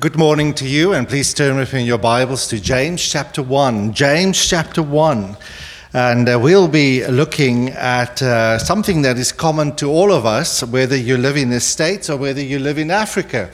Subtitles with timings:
[0.00, 3.44] Good morning to you, and please turn with me in your Bibles to James chapter
[3.44, 3.92] 1.
[3.92, 5.36] James chapter 1.
[5.92, 10.64] And uh, we'll be looking at uh, something that is common to all of us,
[10.64, 13.50] whether you live in the States or whether you live in Africa.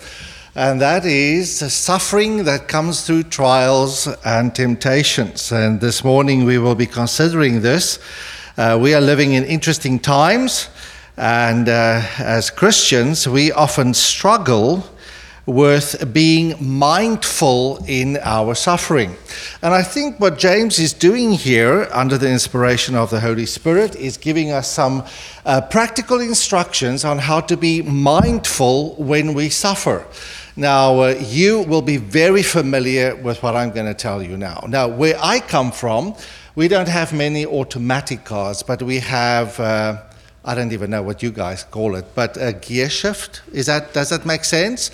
[0.54, 5.52] And that is suffering that comes through trials and temptations.
[5.52, 7.98] And this morning we will be considering this.
[8.56, 10.70] Uh, we are living in interesting times,
[11.18, 14.86] and uh, as Christians, we often struggle
[15.46, 19.16] with being mindful in our suffering.
[19.62, 23.96] And I think what James is doing here, under the inspiration of the Holy Spirit,
[23.96, 25.04] is giving us some
[25.44, 30.06] uh, practical instructions on how to be mindful when we suffer.
[30.56, 34.64] Now, uh, you will be very familiar with what I'm going to tell you now.
[34.68, 36.14] Now, where I come from,
[36.54, 39.58] we don't have many automatic cars, but we have.
[39.58, 40.02] Uh,
[40.42, 43.42] I don't even know what you guys call it, but a gear shift.
[43.52, 44.90] Is that, does that make sense?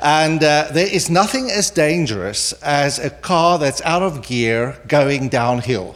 [0.00, 5.28] And uh, there is nothing as dangerous as a car that's out of gear going
[5.28, 5.94] downhill.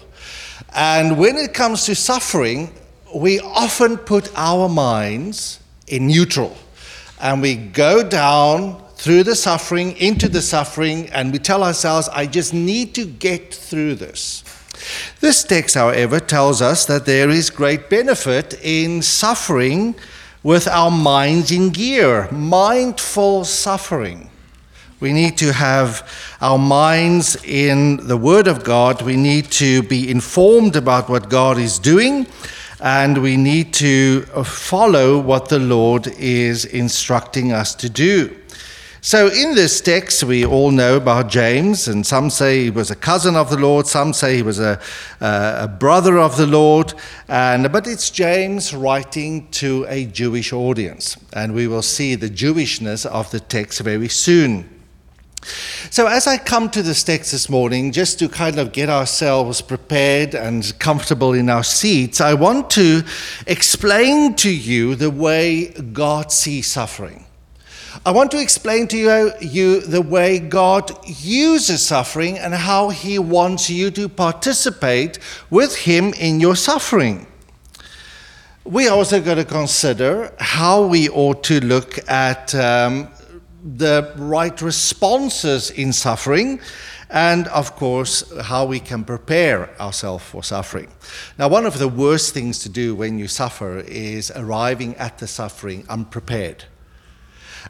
[0.75, 2.73] And when it comes to suffering,
[3.15, 6.57] we often put our minds in neutral
[7.21, 12.27] and we go down through the suffering, into the suffering, and we tell ourselves, I
[12.27, 14.42] just need to get through this.
[15.21, 19.95] This text, however, tells us that there is great benefit in suffering
[20.43, 24.29] with our minds in gear, mindful suffering.
[24.99, 26.09] We need to have
[26.41, 29.03] our minds in the Word of God.
[29.03, 32.27] We need to be informed about what God is doing,
[32.81, 38.37] and we need to follow what the Lord is instructing us to do.
[39.05, 42.95] So, in this text, we all know about James, and some say he was a
[42.95, 44.81] cousin of the Lord, some say he was a,
[45.21, 46.95] a brother of the Lord,
[47.27, 53.05] and, but it's James writing to a Jewish audience, and we will see the Jewishness
[53.05, 54.71] of the text very soon.
[55.91, 59.63] So, as I come to this text this morning, just to kind of get ourselves
[59.63, 63.03] prepared and comfortable in our seats, I want to
[63.49, 67.27] explain to you the way God sees suffering.
[68.05, 73.19] I want to explain to you, you, the way God uses suffering and how He
[73.19, 75.19] wants you to participate
[75.51, 77.27] with Him in your suffering.
[78.65, 83.09] We also got to consider how we ought to look at um,
[83.63, 86.61] the right responses in suffering
[87.11, 90.89] and of course how we can prepare ourselves for suffering.
[91.39, 95.27] Now, one of the worst things to do when you suffer is arriving at the
[95.27, 96.65] suffering unprepared.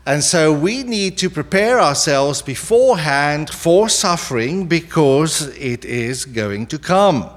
[0.06, 6.78] And so we need to prepare ourselves beforehand for suffering because it is going to
[6.78, 7.30] come.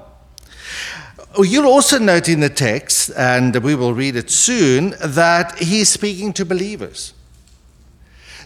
[1.38, 6.32] You'll also note in the text, and we will read it soon, that he's speaking
[6.32, 7.12] to believers.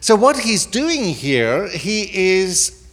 [0.01, 2.85] So, what he's doing here, he is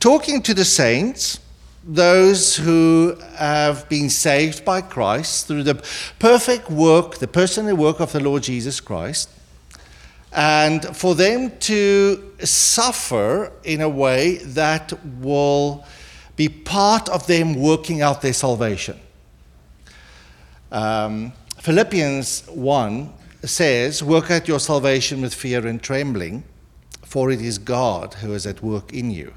[0.00, 1.40] talking to the saints,
[1.82, 5.82] those who have been saved by Christ through the
[6.18, 9.30] perfect work, the personal work of the Lord Jesus Christ
[10.32, 15.84] and for them to suffer in a way that will
[16.36, 18.98] be part of them working out their salvation.
[20.70, 23.12] Um, Philippians 1
[23.44, 26.44] says, Work out your salvation with fear and trembling,
[27.02, 29.32] for it is God who is at work in you.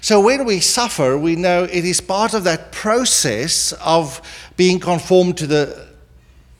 [0.00, 4.20] So when we suffer, we know it is part of that process of
[4.56, 5.86] being conformed to the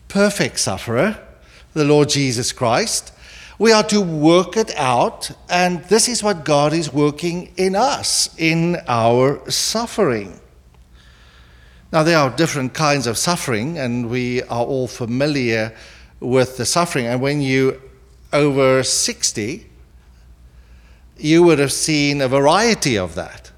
[0.07, 1.19] perfect sufferer,
[1.75, 3.13] the Lord Jesus Christ
[3.63, 8.29] we are to work it out, and this is what God is working in us,
[8.37, 10.41] in our suffering.
[11.93, 15.73] Now, there are different kinds of suffering, and we are all familiar
[16.19, 17.07] with the suffering.
[17.07, 17.81] And when you
[18.33, 19.71] over 60,
[21.19, 23.53] you would have seen a variety of that.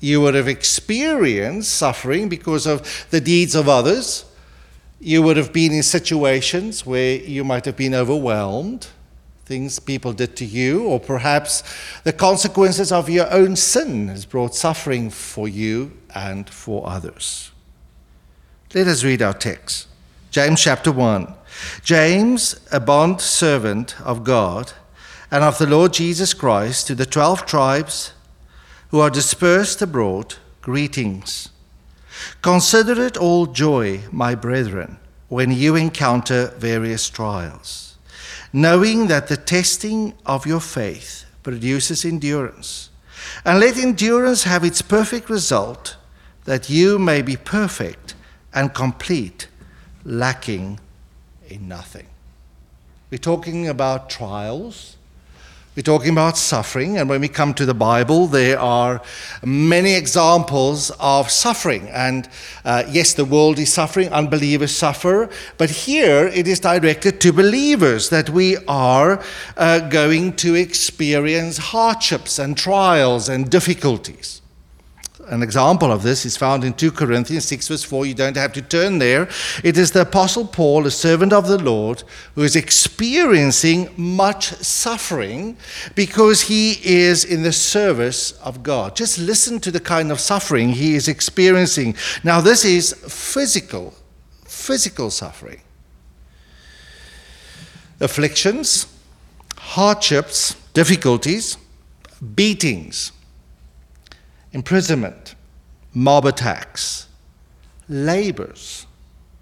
[0.00, 4.24] You would have experienced suffering because of the deeds of others.
[4.98, 8.88] You would have been in situations where you might have been overwhelmed
[9.48, 11.64] things people did to you, or perhaps
[12.04, 17.50] the consequences of your own sin has brought suffering for you and for others.
[18.74, 19.88] Let us read our text.
[20.30, 21.32] James chapter 1.
[21.82, 24.74] James, a bond servant of God
[25.30, 28.12] and of the Lord Jesus Christ, to the twelve tribes
[28.90, 31.48] who are dispersed abroad, greetings.
[32.42, 34.98] Consider it all joy, my brethren,
[35.28, 37.87] when you encounter various trials
[38.52, 42.90] knowing that the testing of your faith produces endurance.
[43.44, 45.96] And let endurance have its perfect result,
[46.44, 48.14] that you may be perfect
[48.54, 49.48] and complete,
[50.04, 50.80] lacking
[51.48, 52.06] in nothing.
[53.10, 54.97] We're talking about trials.
[55.78, 59.00] We're talking about suffering, and when we come to the Bible, there are
[59.44, 61.88] many examples of suffering.
[61.90, 62.28] And
[62.64, 68.08] uh, yes, the world is suffering, unbelievers suffer, but here it is directed to believers
[68.08, 69.22] that we are
[69.56, 74.42] uh, going to experience hardships and trials and difficulties
[75.30, 78.06] an example of this is found in 2 Corinthians 6, verse 4.
[78.06, 79.28] You don't have to turn there.
[79.62, 82.02] It is the Apostle Paul, a servant of the Lord,
[82.34, 85.56] who is experiencing much suffering
[85.94, 88.96] because he is in the service of God.
[88.96, 91.96] Just listen to the kind of suffering he is experiencing.
[92.24, 93.94] Now, this is physical,
[94.44, 95.60] physical suffering.
[98.00, 98.86] Afflictions,
[99.56, 101.58] hardships, difficulties,
[102.34, 103.12] beatings
[104.52, 105.34] imprisonment,
[105.94, 107.08] mob attacks,
[107.88, 108.86] labors,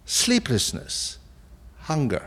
[0.04, 1.18] sleeplessness,
[1.80, 2.26] hunger.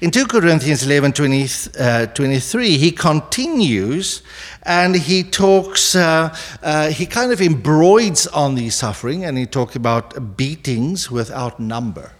[0.00, 1.48] In 2 Corinthians 11 20,
[1.78, 4.22] uh, 23, he continues
[4.62, 9.76] and he talks, uh, uh, he kind of embroids on the suffering and he talks
[9.76, 12.12] about beatings without number.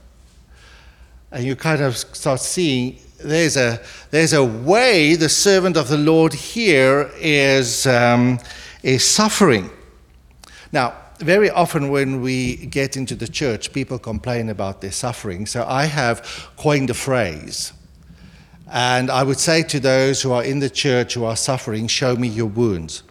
[1.33, 3.81] And you kind of start seeing there's a,
[4.11, 8.39] there's a way the servant of the Lord here is, um,
[8.83, 9.71] is suffering.
[10.73, 15.47] Now, very often when we get into the church, people complain about their suffering.
[15.47, 17.73] So I have coined a phrase.
[18.73, 22.17] And I would say to those who are in the church who are suffering, show
[22.17, 23.03] me your wounds.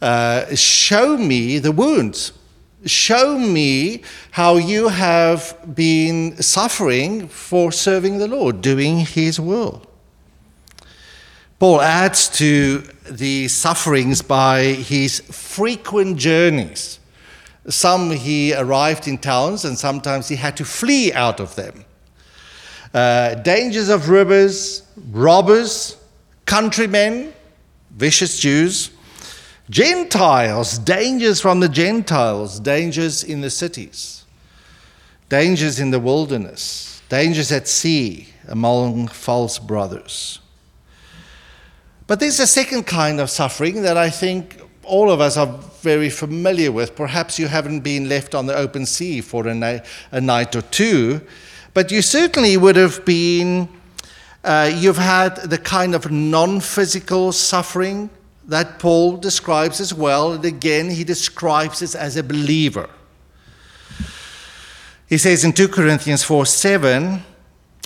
[0.00, 2.32] Uh, show me the wounds.
[2.86, 9.82] Show me how you have been suffering for serving the Lord, doing His will.
[11.60, 12.78] Paul adds to
[13.10, 16.98] the sufferings by his frequent journeys.
[17.68, 21.84] Some he arrived in towns, and sometimes he had to flee out of them.
[22.94, 25.98] Uh, dangers of rivers, robbers,
[26.46, 27.34] countrymen,
[27.90, 28.90] vicious Jews
[29.70, 34.24] Gentiles, dangers from the Gentiles, dangers in the cities,
[35.28, 40.40] dangers in the wilderness, dangers at sea among false brothers.
[42.08, 45.46] But there's a second kind of suffering that I think all of us are
[45.82, 46.96] very familiar with.
[46.96, 49.78] Perhaps you haven't been left on the open sea for a, na-
[50.10, 51.20] a night or two,
[51.74, 53.68] but you certainly would have been,
[54.42, 58.10] uh, you've had the kind of non physical suffering
[58.50, 60.32] that Paul describes as well.
[60.32, 62.90] And again, he describes it as a believer.
[65.08, 67.22] He says in 2 Corinthians 4 7,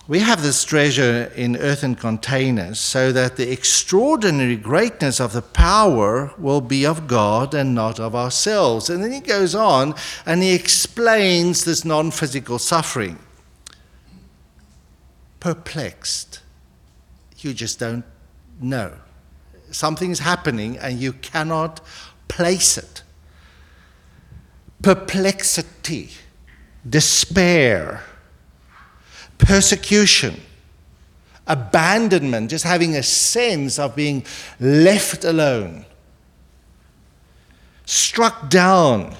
[0.09, 6.33] we have this treasure in earthen containers so that the extraordinary greatness of the power
[6.39, 8.89] will be of God and not of ourselves.
[8.89, 9.95] And then he goes on
[10.25, 13.19] and he explains this non physical suffering.
[15.41, 16.41] Perplexed.
[17.39, 18.05] You just don't
[18.61, 18.95] know
[19.75, 21.81] something's happening and you cannot
[22.29, 23.03] place it.
[24.83, 26.11] Perplexity,
[26.89, 28.03] despair,
[29.39, 30.41] persecution,
[31.47, 34.25] abandonment, just having a sense of being
[34.61, 35.85] left alone,
[37.85, 39.15] struck down,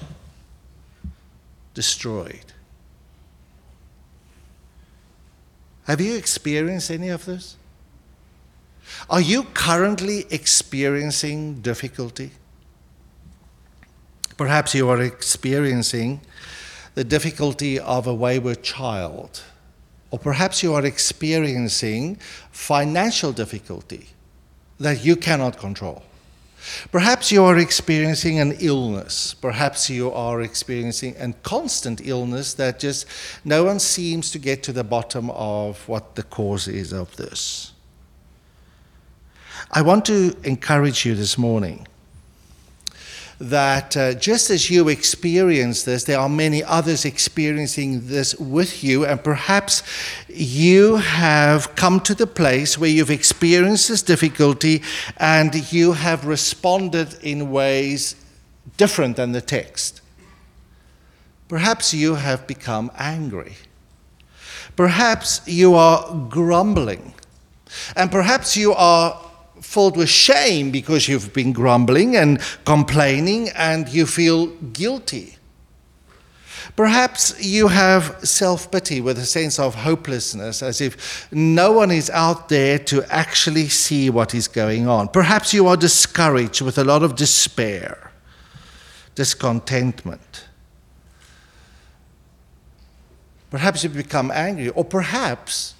[1.73, 2.53] destroyed.
[5.85, 7.57] Have you experienced any of this?
[9.09, 12.31] Are you currently experiencing difficulty?
[14.37, 16.21] Perhaps you are experiencing
[16.95, 19.43] the difficulty of a wayward child,
[20.11, 22.17] or perhaps you are experiencing
[22.51, 24.09] financial difficulty
[24.79, 26.03] that you cannot control.
[26.91, 29.35] Perhaps you are experiencing an illness.
[29.35, 33.05] Perhaps you are experiencing a constant illness that just
[33.43, 37.71] no one seems to get to the bottom of what the cause is of this.
[39.71, 41.87] I want to encourage you this morning
[43.39, 49.05] that uh, just as you experience this, there are many others experiencing this with you,
[49.05, 49.83] and perhaps
[50.29, 54.81] you have come to the place where you've experienced this difficulty
[55.17, 58.15] and you have responded in ways
[58.77, 60.01] different than the text.
[61.47, 63.55] Perhaps you have become angry.
[64.75, 67.13] Perhaps you are grumbling.
[67.95, 69.21] And perhaps you are
[69.75, 75.35] filled with shame because you've been grumbling and complaining and you feel guilty.
[76.77, 82.09] Perhaps you have self pity with a sense of hopelessness, as if no one is
[82.09, 85.09] out there to actually see what is going on.
[85.09, 88.11] Perhaps you are discouraged with a lot of despair,
[89.13, 90.45] discontentment.
[93.51, 95.75] Perhaps you become angry, or perhaps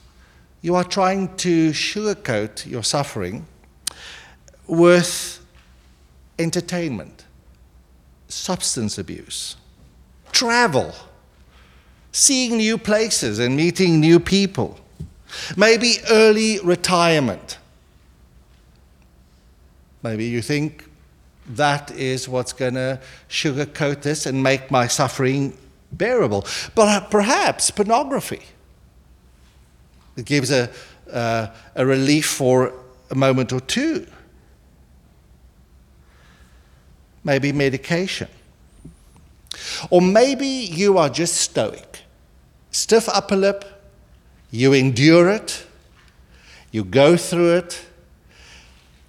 [0.62, 3.46] you are trying to sugarcoat your suffering
[4.68, 5.40] with
[6.40, 7.26] entertainment,
[8.28, 9.56] substance abuse,
[10.32, 10.94] travel,
[12.12, 14.80] seeing new places and meeting new people,
[15.56, 17.58] maybe early retirement.
[20.04, 20.88] Maybe you think
[21.50, 25.58] that is what's going to sugarcoat this and make my suffering
[25.92, 26.46] bearable.
[26.74, 28.42] But perhaps pornography.
[30.16, 30.72] It gives a,
[31.12, 32.74] uh, a relief for
[33.12, 34.08] a moment or two.
[37.26, 38.30] Maybe medication.
[39.90, 42.04] Or maybe you are just stoic.
[42.72, 43.66] Stiff upper lip,
[44.52, 45.66] you endure it,
[46.72, 47.86] you go through it,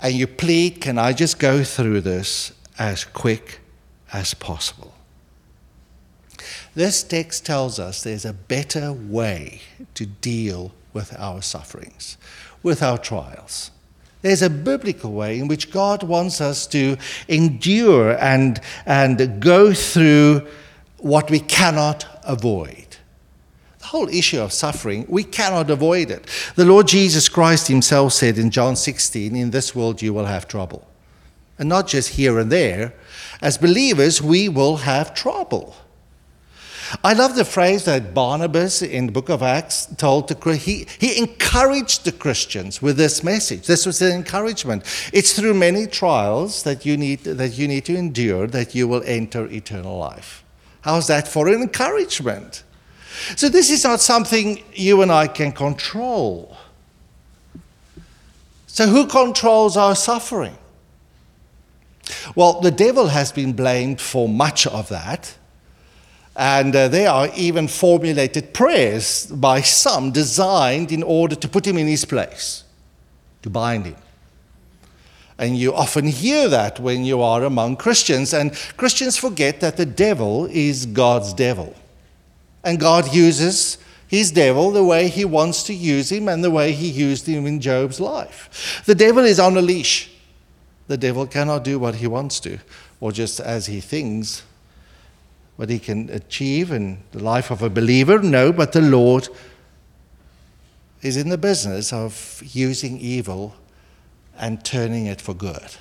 [0.01, 3.61] and you plead, Can I just go through this as quick
[4.13, 4.95] as possible?
[6.75, 9.63] This text tells us there's a better way
[9.95, 12.17] to deal with our sufferings,
[12.63, 13.71] with our trials.
[14.27, 16.97] There's a biblical way in which God wants us to
[17.29, 20.45] endure and, and go through
[20.99, 22.97] what we cannot avoid.
[23.79, 26.27] The whole issue of suffering, we cannot avoid it.
[26.57, 30.49] The Lord Jesus Christ himself said in John 16, In this world you will have
[30.49, 30.89] trouble.
[31.57, 32.95] And not just here and there.
[33.41, 35.77] As believers, we will have trouble.
[37.03, 41.19] I love the phrase that Barnabas in the book of Acts told to he, he
[41.19, 43.67] encouraged the Christians with this message.
[43.67, 44.85] This was an encouragement.
[45.13, 49.03] It's through many trials that you need that you need to endure that you will
[49.05, 50.45] enter eternal life.
[50.83, 52.63] How's that for an encouragement?
[53.37, 56.57] So this is not something you and I can control.
[58.67, 60.57] So who controls our suffering?
[62.35, 65.35] Well, the devil has been blamed for much of that.
[66.37, 71.79] And uh, there are even formulated prayers by some designed in order to put him
[71.79, 72.63] in his place,
[73.41, 73.97] to bind him.
[75.39, 79.87] And you often hear that when you are among Christians, and Christians forget that the
[79.87, 81.75] devil is God's devil.
[82.63, 86.73] And God uses his devil the way he wants to use him and the way
[86.73, 88.83] he used him in Job's life.
[88.85, 90.11] The devil is on a leash.
[90.87, 92.59] The devil cannot do what he wants to,
[93.01, 94.43] or just as he thinks
[95.57, 98.19] what he can achieve in the life of a believer?
[98.19, 99.29] No, but the Lord
[101.03, 103.55] is in the business of using evil
[104.39, 105.77] and turning it for good.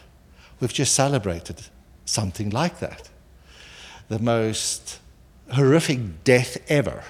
[0.60, 1.62] We've just celebrated
[2.06, 3.10] something like that.
[4.08, 5.00] The most
[5.52, 7.04] horrific death ever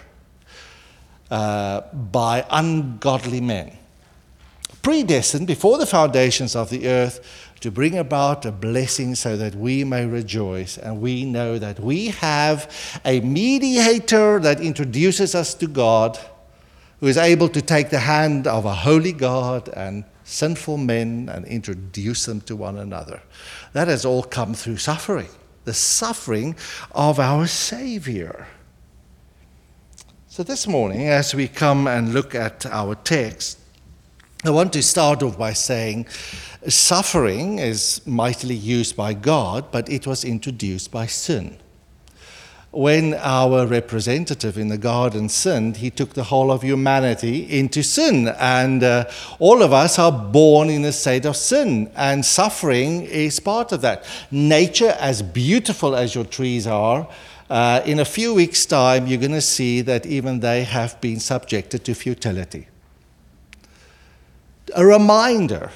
[1.29, 3.77] uh, by ungodly men.
[4.81, 7.19] Predestined before the foundations of the earth
[7.61, 10.77] to bring about a blessing so that we may rejoice.
[10.77, 16.19] And we know that we have a mediator that introduces us to God,
[16.99, 21.45] who is able to take the hand of a holy God and sinful men and
[21.45, 23.21] introduce them to one another.
[23.73, 25.29] That has all come through suffering,
[25.63, 26.55] the suffering
[26.91, 28.47] of our Savior.
[30.27, 33.59] So, this morning, as we come and look at our text,
[34.47, 36.05] I want to start off by saying
[36.67, 41.57] suffering is mightily used by God, but it was introduced by sin.
[42.69, 48.27] When our representative in the garden sinned, he took the whole of humanity into sin.
[48.37, 49.05] And uh,
[49.39, 53.81] all of us are born in a state of sin, and suffering is part of
[53.81, 54.03] that.
[54.29, 57.07] Nature, as beautiful as your trees are,
[57.49, 61.19] uh, in a few weeks' time, you're going to see that even they have been
[61.19, 62.67] subjected to futility
[64.73, 65.71] a reminder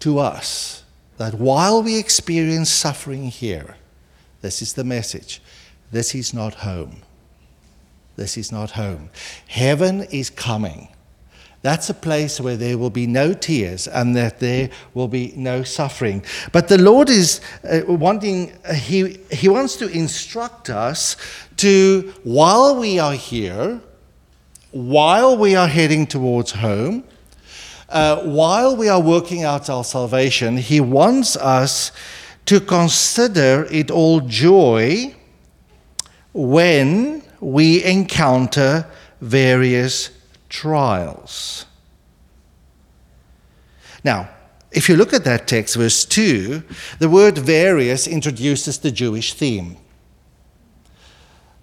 [0.00, 0.84] to us
[1.16, 3.76] that while we experience suffering here,
[4.42, 5.40] this is the message
[5.92, 7.02] this is not home.
[8.16, 9.10] This is not home.
[9.46, 10.88] Heaven is coming.
[11.62, 15.62] That's a place where there will be no tears and that there will be no
[15.62, 16.24] suffering.
[16.52, 21.16] But the Lord is uh, wanting, uh, he, he wants to instruct us
[21.58, 23.80] to, while we are here,
[24.72, 27.04] while we are heading towards home,
[27.88, 31.92] uh, while we are working out our salvation, He wants us
[32.46, 35.14] to consider it all joy
[36.32, 38.86] when we encounter
[39.20, 40.10] various
[40.48, 41.66] trials.
[44.02, 44.28] Now,
[44.70, 46.62] if you look at that text, verse 2,
[46.98, 49.76] the word various introduces the Jewish theme.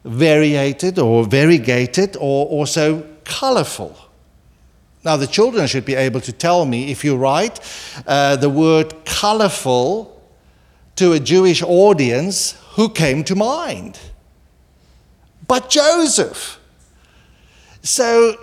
[0.04, 3.96] Variated or variegated or also colorful.
[5.03, 7.60] Now, the children should be able to tell me if you write
[8.05, 10.22] uh, the word colorful
[10.98, 14.00] to a Jewish audience, who came to mind?
[15.48, 16.60] But Joseph.
[17.81, 18.36] So,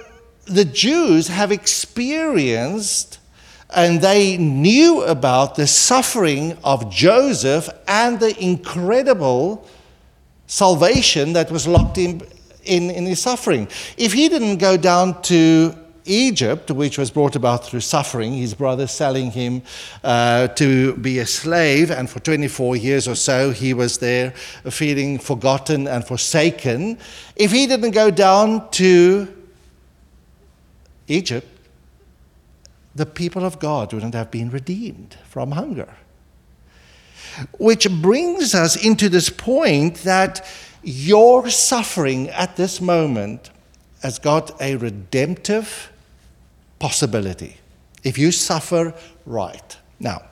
[0.47, 3.19] the Jews have experienced
[3.71, 9.67] and they knew about the suffering of Joseph and the incredible
[10.47, 12.23] salvation that was locked in,
[12.65, 13.69] in, in his suffering.
[13.99, 15.75] If he didn't go down to
[16.09, 19.63] Egypt, which was brought about through suffering, his brother selling him
[20.03, 24.31] uh, to be a slave, and for 24 years or so he was there
[24.71, 26.99] feeling forgotten and forsaken.
[27.37, 29.29] If he didn't go down to
[31.07, 31.47] Egypt,
[32.95, 35.95] the people of God wouldn't have been redeemed from hunger.
[37.59, 40.45] Which brings us into this point that
[40.83, 43.51] your suffering at this moment
[44.03, 45.93] has got a redemptive
[46.79, 47.57] possibility
[48.05, 48.95] if you suffer
[49.27, 49.77] right.
[50.01, 50.23] Now,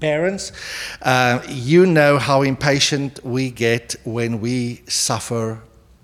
[0.00, 0.52] parents,
[1.02, 5.60] uh, you know how impatient we get when we suffer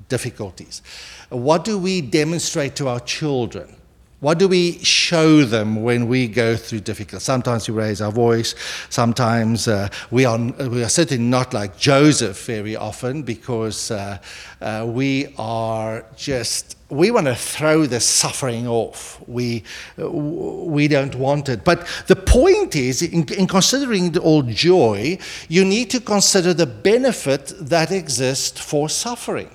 [0.09, 0.83] difficulties.
[1.31, 3.77] What do we demonstrate to our children?
[4.25, 7.21] What do we show them when we go through difficult?
[7.21, 8.55] Sometimes we raise our voice.
[8.89, 14.17] Sometimes uh, we, are, we are certainly not like Joseph very often because uh,
[14.63, 19.23] uh, we are just, we want to throw the suffering off.
[19.29, 19.63] We,
[19.99, 21.63] we don't want it.
[21.63, 25.19] But the point is, in, in considering all joy,
[25.51, 29.51] you need to consider the benefit that exists for suffering.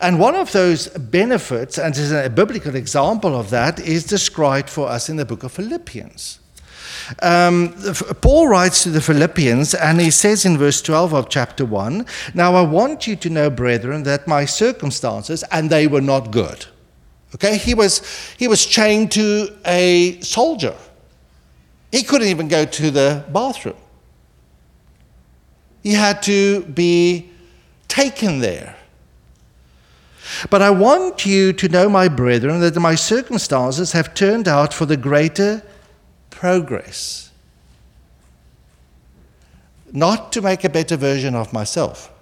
[0.00, 4.88] And one of those benefits, and is a biblical example of that, is described for
[4.88, 6.40] us in the book of Philippians.
[7.22, 7.74] Um,
[8.20, 12.04] Paul writes to the Philippians, and he says in verse 12 of chapter 1
[12.34, 16.66] Now I want you to know, brethren, that my circumstances, and they were not good.
[17.34, 18.02] Okay, he was,
[18.38, 20.74] he was chained to a soldier.
[21.92, 23.76] He couldn't even go to the bathroom.
[25.82, 27.30] He had to be
[27.86, 28.77] taken there.
[30.50, 34.86] But I want you to know, my brethren, that my circumstances have turned out for
[34.86, 35.62] the greater
[36.30, 37.30] progress.
[39.92, 42.12] Not to make a better version of myself.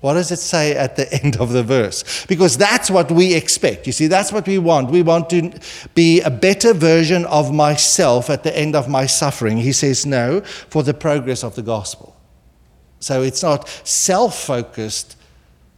[0.00, 2.26] What does it say at the end of the verse?
[2.26, 3.86] Because that's what we expect.
[3.86, 4.90] You see, that's what we want.
[4.90, 5.58] We want to
[5.94, 9.56] be a better version of myself at the end of my suffering.
[9.56, 12.14] He says, no, for the progress of the gospel.
[13.00, 15.16] So it's not self focused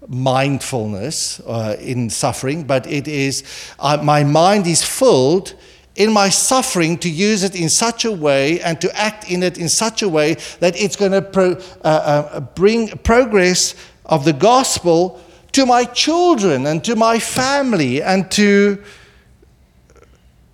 [0.09, 3.43] mindfulness uh, in suffering, but it is
[3.79, 5.55] uh, my mind is filled
[5.97, 9.59] in my suffering to use it in such a way and to act in it
[9.59, 14.33] in such a way that it's going to pro, uh, uh, bring progress of the
[14.33, 15.21] gospel
[15.53, 18.83] to my children and to my family and to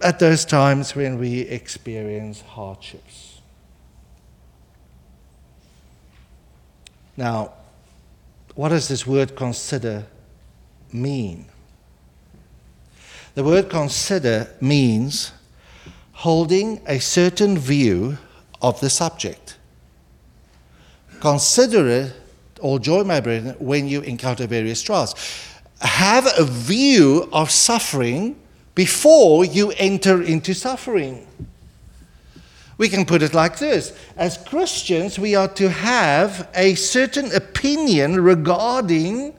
[0.00, 3.40] at those times when we experience hardships.
[7.16, 7.52] Now,
[8.54, 10.06] what does this word consider
[10.92, 11.46] mean?
[13.34, 15.32] The word consider means
[16.12, 18.18] holding a certain view
[18.60, 19.56] of the subject.
[21.20, 22.12] Consider it,
[22.60, 25.14] all joy, my brethren, when you encounter various trials.
[25.80, 28.36] Have a view of suffering
[28.74, 31.26] before you enter into suffering.
[32.82, 38.20] We can put it like this As Christians, we are to have a certain opinion
[38.20, 39.34] regarding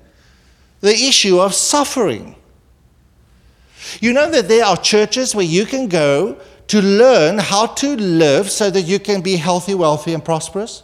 [0.79, 2.37] the issue of suffering.
[3.99, 8.49] You know that there are churches where you can go to learn how to live
[8.49, 10.83] so that you can be healthy, wealthy, and prosperous?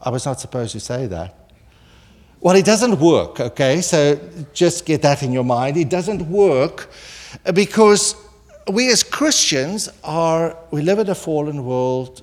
[0.00, 1.50] I was not supposed to say that.
[2.40, 3.80] Well, it doesn't work, okay?
[3.80, 4.20] So
[4.52, 5.76] just get that in your mind.
[5.76, 6.92] It doesn't work
[7.52, 8.14] because
[8.70, 12.22] we as Christians are, we live in a fallen world.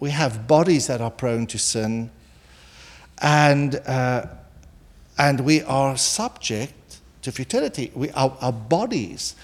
[0.00, 2.10] We have bodies that are prone to sin.
[3.20, 4.26] And, uh,
[5.18, 7.90] and we are subject to futility.
[7.94, 9.34] We, our, our bodies,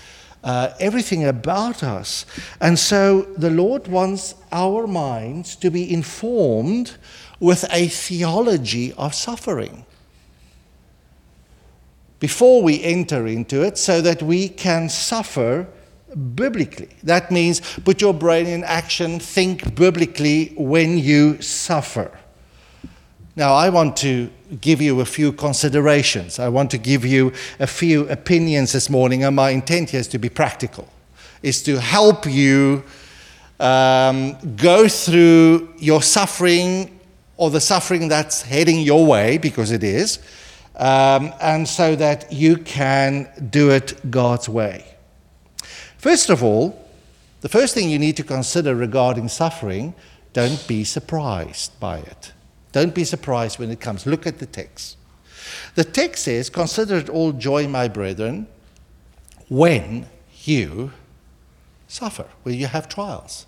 [0.43, 2.25] uh, everything about us.
[2.61, 6.97] And so the Lord wants our minds to be informed
[7.41, 9.85] with a theology of suffering
[12.21, 15.67] before we enter into it so that we can suffer
[16.15, 16.91] biblically.
[17.03, 22.11] That means put your brain in action, think biblically when you suffer.
[23.37, 26.39] Now, I want to give you a few considerations.
[26.39, 30.09] I want to give you a few opinions this morning, and my intent here is
[30.09, 30.89] to be practical,
[31.43, 32.85] is to help you
[33.59, 37.01] um, go through your suffering
[37.37, 40.21] or the suffering that's heading your way, because it is,
[40.77, 44.94] um, and so that you can do it God's way.
[46.05, 46.79] First of all,
[47.41, 49.95] the first thing you need to consider regarding suffering,
[50.35, 52.35] don't be surprised by it.
[52.73, 54.05] Don't be surprised when it comes.
[54.05, 54.99] Look at the text.
[55.77, 58.49] The text says, Consider it all joy, my brethren,
[59.49, 60.07] when
[60.45, 60.93] you
[61.89, 63.47] suffer, when you have trials.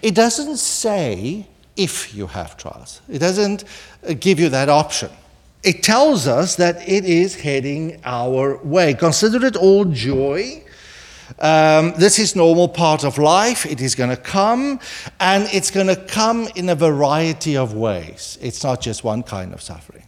[0.00, 3.64] It doesn't say if you have trials, it doesn't
[4.08, 5.10] uh, give you that option.
[5.64, 8.94] It tells us that it is heading our way.
[8.94, 10.62] Consider it all joy.
[11.38, 13.66] Um, this is normal part of life.
[13.66, 14.80] It is going to come,
[15.20, 18.38] and it's going to come in a variety of ways.
[18.40, 20.04] It's not just one kind of suffering.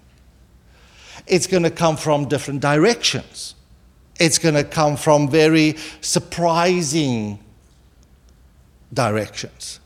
[1.26, 3.54] It's going to come from different directions.
[4.18, 7.38] It's going to come from very surprising
[8.92, 9.80] directions.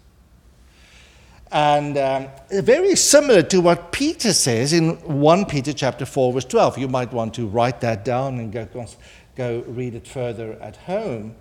[1.53, 6.79] And um, very similar to what Peter says in 1 Peter chapter 4, verse 12.
[6.79, 8.67] You might want to write that down and go,
[9.37, 11.35] go read it further at home.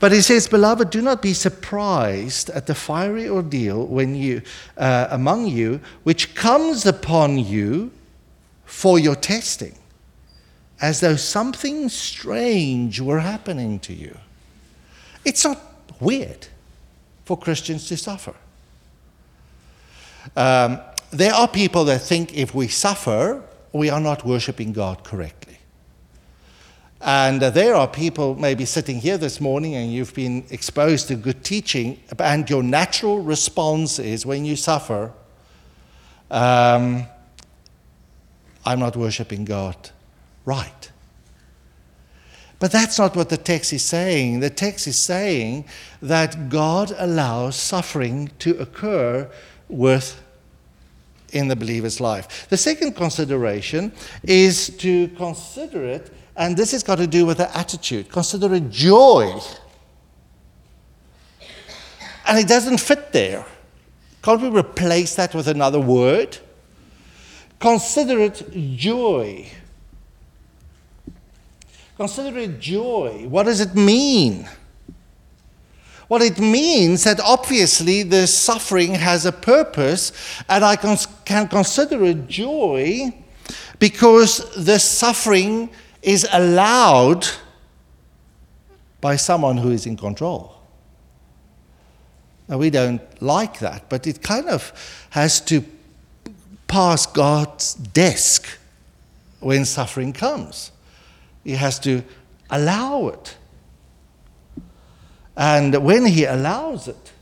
[0.00, 4.42] But he says, Beloved, do not be surprised at the fiery ordeal when you,
[4.76, 7.90] uh, among you, which comes upon you
[8.64, 9.76] for your testing,
[10.80, 14.16] as though something strange were happening to you.
[15.24, 15.60] It's not
[16.00, 16.48] weird
[17.24, 18.34] for Christians to suffer.
[20.36, 25.51] Um, there are people that think if we suffer, we are not worshiping God correctly.
[27.02, 31.16] And uh, there are people maybe sitting here this morning and you've been exposed to
[31.16, 35.12] good teaching, and your natural response is when you suffer,
[36.30, 37.04] um,
[38.64, 39.90] I'm not worshiping God
[40.44, 40.92] right.
[42.60, 44.38] But that's not what the text is saying.
[44.38, 45.64] The text is saying
[46.00, 49.28] that God allows suffering to occur
[49.68, 50.22] with
[51.32, 52.46] in the believer's life.
[52.48, 53.90] The second consideration
[54.22, 58.10] is to consider it, and this has got to do with the attitude.
[58.10, 59.38] Consider it joy.
[62.26, 63.44] And it doesn't fit there.
[64.22, 66.38] Can't we replace that with another word?
[67.58, 69.48] Consider it joy.
[71.96, 73.26] Consider it joy.
[73.28, 74.48] What does it mean?
[76.08, 80.12] Well, it means that obviously the suffering has a purpose,
[80.48, 83.14] and I can consider it joy
[83.78, 85.70] because the suffering
[86.02, 87.26] is allowed
[89.00, 90.56] by someone who is in control.
[92.48, 94.72] Now, we don't like that, but it kind of
[95.10, 95.64] has to
[96.66, 98.58] pass God's desk
[99.40, 100.72] when suffering comes.
[101.44, 102.02] He has to
[102.50, 103.36] allow it.
[105.36, 107.12] And when he allows it,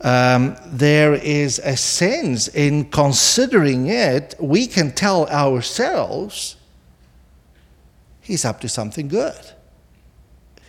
[0.00, 6.56] um, there is a sense in considering it, we can tell ourselves
[8.24, 9.52] he's up to something good.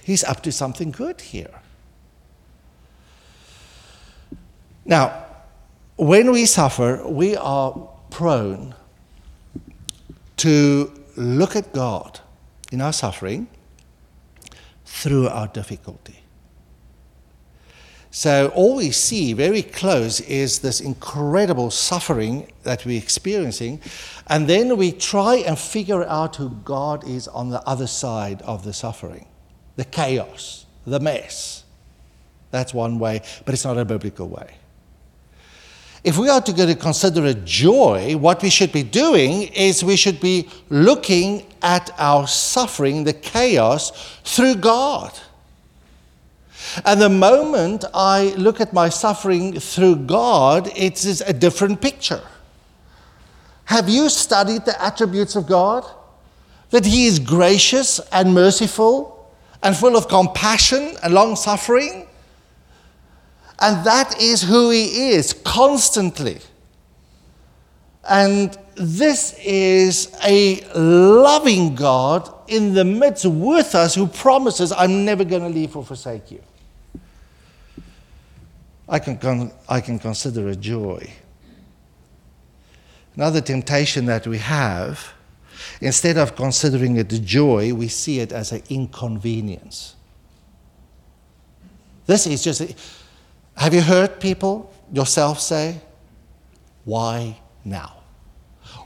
[0.04, 1.62] He's up to something good here.
[4.86, 5.26] Now,
[5.96, 7.72] when we suffer, we are
[8.12, 8.76] prone
[10.38, 12.20] to look at God
[12.72, 13.48] in our suffering
[14.86, 16.25] through our difficulty.
[18.18, 23.82] So, all we see very close is this incredible suffering that we're experiencing,
[24.28, 28.64] and then we try and figure out who God is on the other side of
[28.64, 29.26] the suffering
[29.76, 31.66] the chaos, the mess.
[32.52, 34.56] That's one way, but it's not a biblical way.
[36.02, 39.98] If we are to, to consider a joy, what we should be doing is we
[39.98, 43.92] should be looking at our suffering, the chaos,
[44.24, 45.12] through God.
[46.86, 52.22] And the moment I look at my suffering through God, it is a different picture.
[53.66, 55.86] Have you studied the attributes of God?
[56.70, 62.08] That He is gracious and merciful and full of compassion and long suffing?
[63.60, 66.40] And that is who He is constantly.
[68.08, 75.24] And this is a loving God in the midst with us who promises, I'm never
[75.24, 76.42] going to leave or forsake you.
[78.88, 81.12] I can, con- I can consider a joy.
[83.16, 85.14] Another temptation that we have,
[85.82, 89.96] instead of considering it a joy, we see it as an inconvenience.
[92.06, 92.62] This is just.
[92.62, 92.76] A,
[93.58, 95.80] have you heard people yourself say,
[96.84, 98.04] Why now?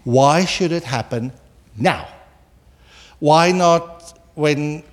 [0.03, 1.33] Why should it happen
[1.75, 2.07] now?
[3.19, 4.83] Why not when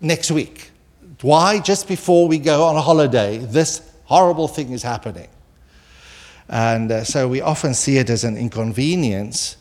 [0.00, 0.70] next week?
[1.20, 5.28] Why just before we go on a holiday, this horrible thing is happening?
[6.48, 9.56] And uh, so we often see it as an inconvenience.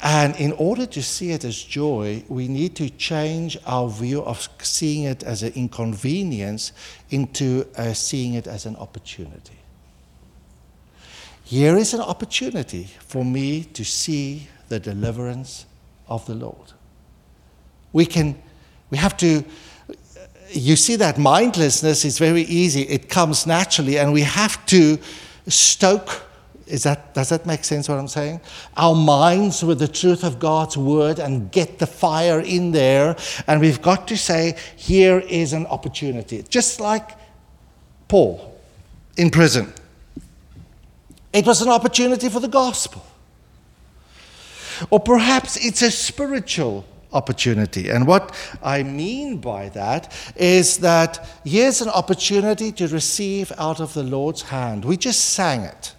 [0.00, 4.48] And in order to see it as joy, we need to change our view of
[4.62, 6.72] seeing it as an inconvenience
[7.10, 9.58] into uh, seeing it as an opportunity.
[11.44, 15.66] Here is an opportunity for me to see the deliverance
[16.06, 16.72] of the Lord.
[17.92, 18.36] We can,
[18.92, 19.42] We have to,
[20.54, 24.98] you see, that mindlessness is very easy, it comes naturally, and we have to
[25.48, 26.26] stoke.
[26.66, 28.40] Is that, does that make sense what I'm saying?
[28.76, 33.16] Our minds with the truth of God's word and get the fire in there.
[33.46, 36.42] And we've got to say, here is an opportunity.
[36.48, 37.10] Just like
[38.08, 38.58] Paul
[39.16, 39.72] in prison.
[41.32, 43.04] It was an opportunity for the gospel.
[44.90, 47.90] Or perhaps it's a spiritual opportunity.
[47.90, 53.94] And what I mean by that is that here's an opportunity to receive out of
[53.94, 54.84] the Lord's hand.
[54.84, 55.94] We just sang it.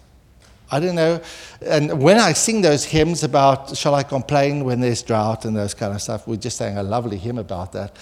[0.72, 1.22] I don't know.
[1.62, 5.76] And when I sing those hymns about shall I complain when there's drought and those
[5.76, 7.96] kind of stuff, we just sang a lovely hymn about that.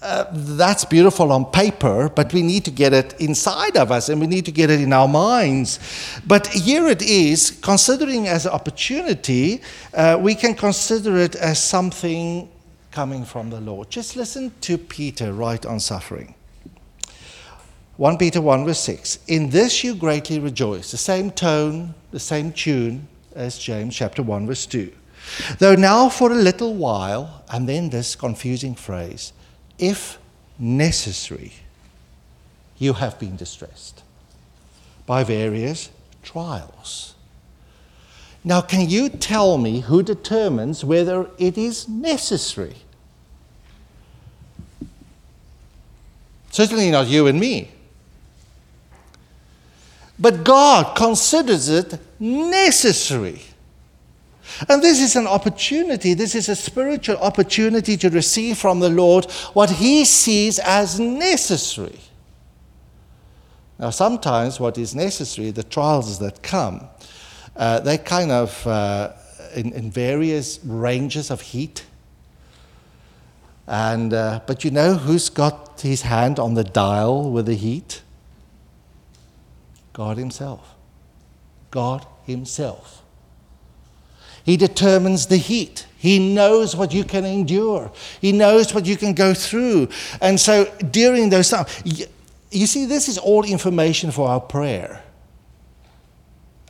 [0.00, 4.20] Uh, that's beautiful on paper, but we need to get it inside of us and
[4.20, 5.78] we need to get it in our minds.
[6.26, 9.62] But here it is, considering as an opportunity,
[9.94, 12.50] uh, we can consider it as something
[12.94, 13.90] coming from the Lord.
[13.90, 16.36] Just listen to Peter write on suffering.
[17.96, 19.18] 1 Peter 1, verse 6.
[19.26, 20.92] In this you greatly rejoice.
[20.92, 24.92] The same tone, the same tune as James chapter 1, verse 2.
[25.58, 29.32] Though now for a little while, and then this confusing phrase,
[29.76, 30.18] if
[30.56, 31.52] necessary,
[32.78, 34.04] you have been distressed
[35.04, 35.90] by various
[36.22, 37.14] trials.
[38.44, 42.76] Now, can you tell me who determines whether it is necessary?
[46.54, 47.68] Certainly not you and me.
[50.20, 53.42] But God considers it necessary.
[54.68, 59.24] And this is an opportunity, this is a spiritual opportunity to receive from the Lord
[59.54, 61.98] what He sees as necessary.
[63.76, 66.86] Now, sometimes what is necessary, the trials that come,
[67.56, 69.10] uh, they kind of uh,
[69.56, 71.84] in, in, various ranges of heat.
[73.66, 78.02] And, uh, but you know who's got his hand on the dial with the heat?
[79.94, 80.74] God Himself.
[81.70, 83.02] God Himself.
[84.44, 85.86] He determines the heat.
[85.96, 87.90] He knows what you can endure.
[88.20, 89.88] He knows what you can go through.
[90.20, 92.06] And so during those times,
[92.50, 95.02] you see, this is all information for our prayer,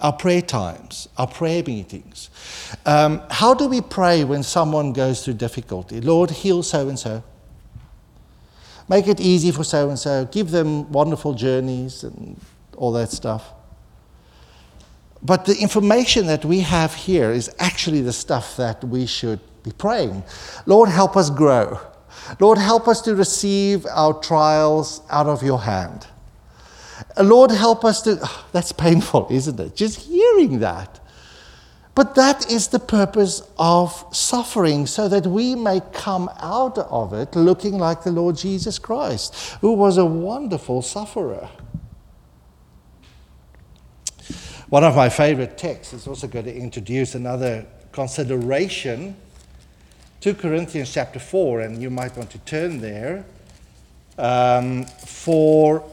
[0.01, 2.31] our prayer times, our prayer meetings.
[2.85, 6.01] Um, how do we pray when someone goes through difficulty?
[6.01, 7.23] Lord, heal so and so.
[8.89, 10.27] Make it easy for so and so.
[10.27, 12.39] Give them wonderful journeys and
[12.77, 13.53] all that stuff.
[15.23, 19.73] But the information that we have here is actually the stuff that we should be
[19.73, 20.23] praying.
[20.67, 21.81] Lord, help us grow.
[22.41, 26.07] Lord, help us to receive our trials out of your hand.
[27.21, 28.19] Lord, help us to.
[28.23, 29.77] Oh, that's painful, isn't it?
[29.77, 31.01] Just hearing that.
[31.95, 37.37] But that is the purpose of suffering, so that we may come out of it
[37.37, 41.49] looking like the Lord Jesus Christ, who was a wonderful sufferer.
[44.71, 49.15] One of my favorite texts is also going to introduce another consideration.
[50.21, 53.25] 2 Corinthians chapter 4, and you might want to turn there
[54.19, 55.89] um, for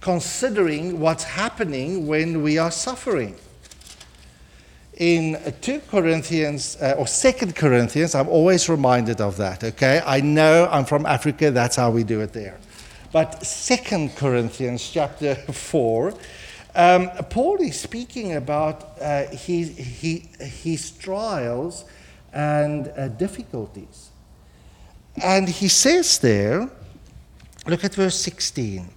[0.00, 3.34] considering what's happening when we are suffering.
[4.94, 10.02] In 2 Corinthians, uh, or 2 Corinthians, I'm always reminded of that, okay?
[10.04, 12.58] I know I'm from Africa, that's how we do it there.
[13.12, 16.14] But 2 Corinthians chapter 4,
[16.74, 19.76] um, Paul is speaking about uh, his,
[20.38, 21.84] his trials
[22.32, 24.10] and uh, difficulties.
[25.22, 26.68] And he says there,
[27.66, 28.88] look at verse 16.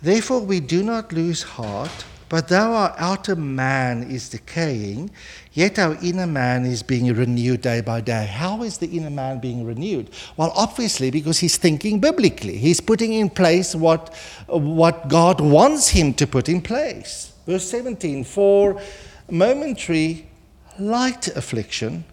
[0.00, 5.10] Therefore, we do not lose heart, but though our outer man is decaying,
[5.52, 8.26] yet our inner man is being renewed day by day.
[8.26, 10.10] How is the inner man being renewed?
[10.36, 12.58] Well, obviously, because he's thinking biblically.
[12.58, 14.14] He's putting in place what,
[14.46, 17.32] what God wants him to put in place.
[17.46, 18.80] Verse 17 For
[19.30, 20.28] momentary
[20.78, 22.04] light affliction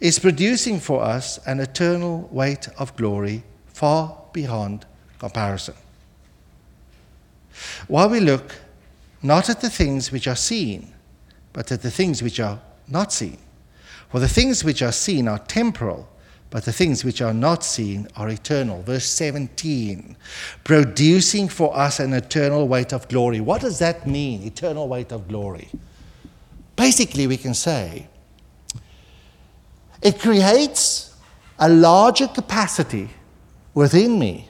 [0.00, 4.86] is producing for us an eternal weight of glory far beyond
[5.18, 5.74] comparison.
[7.88, 8.54] While we look
[9.22, 10.92] not at the things which are seen,
[11.52, 13.38] but at the things which are not seen.
[14.10, 16.08] For the things which are seen are temporal,
[16.50, 18.82] but the things which are not seen are eternal.
[18.82, 20.16] Verse 17,
[20.62, 23.40] producing for us an eternal weight of glory.
[23.40, 25.68] What does that mean, eternal weight of glory?
[26.76, 28.08] Basically, we can say
[30.02, 31.16] it creates
[31.58, 33.08] a larger capacity
[33.72, 34.48] within me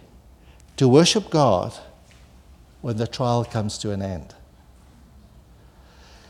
[0.77, 1.73] to worship God
[2.85, 4.35] when the trial comes to an end.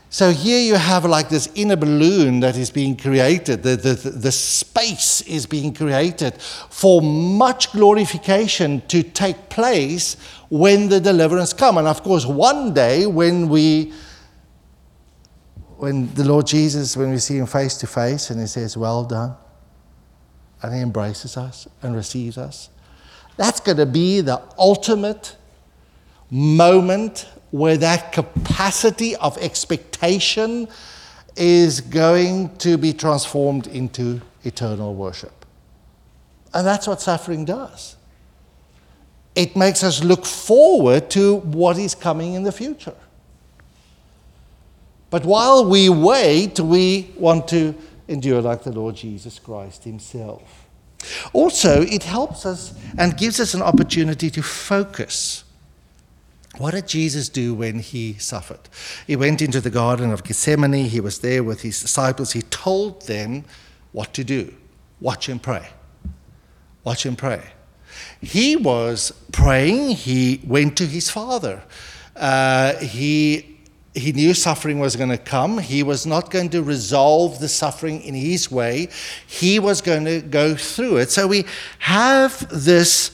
[0.09, 3.61] So here you have like this inner balloon that is being created.
[3.61, 10.15] The, the, the space is being created for much glorification to take place
[10.47, 11.77] when the deliverance come.
[11.77, 13.91] And of course, one day when we
[15.75, 19.03] when the Lord Jesus, when we see him face to face and he says, Well
[19.03, 19.35] done,
[20.61, 22.69] and he embraces us and receives us,
[23.35, 25.35] that's going to be the ultimate
[26.35, 30.67] moment where that capacity of expectation
[31.37, 35.45] is going to be transformed into eternal worship.
[36.53, 37.95] And that's what suffering does.
[39.35, 42.95] It makes us look forward to what is coming in the future.
[45.09, 47.73] But while we wait, we want to
[48.09, 50.67] endure like the Lord Jesus Christ Himself.
[51.31, 55.44] Also, it helps us and gives us an opportunity to focus
[56.57, 58.69] what did Jesus do when he suffered?
[59.05, 60.85] He went into the Garden of Gethsemane.
[60.85, 62.31] He was there with his disciples.
[62.31, 63.43] He told them
[63.91, 64.53] what to do
[65.01, 65.67] watch and pray.
[66.83, 67.41] Watch and pray.
[68.21, 69.91] He was praying.
[69.91, 71.63] He went to his Father.
[72.15, 73.59] Uh, he,
[73.93, 75.57] he knew suffering was going to come.
[75.57, 78.89] He was not going to resolve the suffering in his way,
[79.27, 81.11] he was going to go through it.
[81.11, 81.45] So we
[81.79, 83.11] have this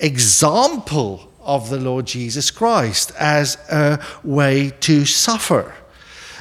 [0.00, 5.74] example of the Lord Jesus Christ as a way to suffer.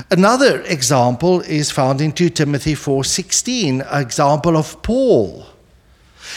[0.10, 5.46] Another example is found in 2 Timothy 4:16, an example of Paul.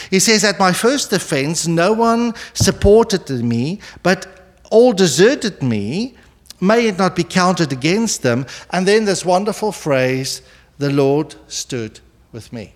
[0.09, 4.27] He says, At my first offense, no one supported me, but
[4.69, 6.15] all deserted me.
[6.59, 8.45] May it not be counted against them.
[8.71, 10.41] And then this wonderful phrase,
[10.77, 11.99] the Lord stood
[12.31, 12.73] with me.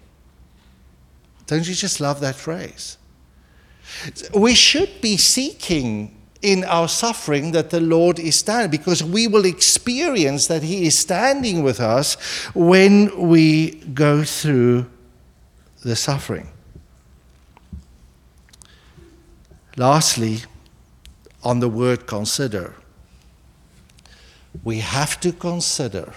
[1.48, 2.99] Don't you just love that phrase?
[4.34, 9.46] We should be seeking in our suffering that the Lord is standing because we will
[9.46, 12.16] experience that He is standing with us
[12.54, 14.90] when we go through
[15.84, 16.48] the suffering.
[19.76, 20.40] Lastly,
[21.44, 22.76] on the word consider,
[24.64, 26.14] we have to consider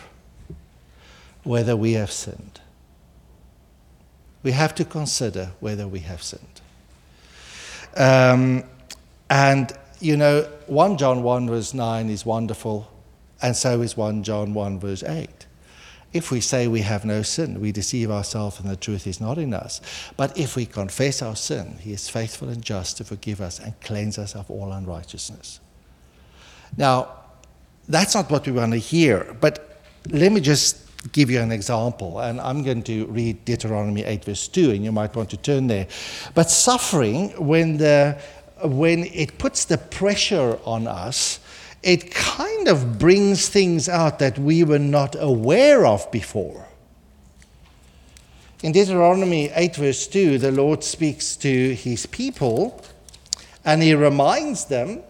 [1.45, 2.61] whether we have sinned.
[4.43, 6.62] We have to consider whether we have sinned.
[7.97, 8.65] Um,
[9.31, 12.91] and, you know, 1 John 1 verse 9 is wonderful,
[13.41, 15.47] and so is 1 John 1 verse 8.
[16.13, 19.39] If we say we have no sin, we deceive ourselves and the truth is not
[19.39, 19.81] in us.
[20.17, 23.79] But if we confess our sin, he is faithful and just to forgive us and
[23.81, 25.61] cleanse us of all unrighteousness.
[26.77, 27.09] Now,
[27.89, 32.21] that's not what we want to hear, but let me just give you an example,
[32.21, 35.67] and I'm going to read Deuteronomy 8, verse 2, and you might want to turn
[35.67, 35.89] there.
[36.35, 38.19] But suffering, when, the,
[38.63, 41.41] when it puts the pressure on us,
[41.83, 46.69] it kind of brings things out that we were not aware of before.
[48.63, 52.81] In Deuteronomy 8, verse 2, the Lord speaks to his people
[53.65, 55.03] and he reminds them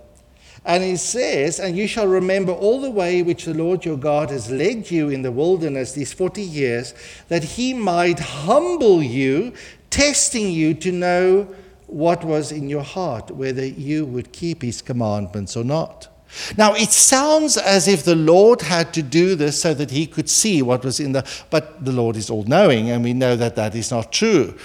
[0.64, 4.30] and he says, And you shall remember all the way which the Lord your God
[4.30, 6.94] has led you in the wilderness these 40 years,
[7.28, 9.52] that he might humble you,
[9.90, 11.54] testing you to know
[11.86, 16.08] what was in your heart, whether you would keep his commandments or not.
[16.56, 20.30] Now, it sounds as if the Lord had to do this so that he could
[20.30, 23.56] see what was in the, but the Lord is all knowing, and we know that
[23.56, 24.56] that is not true.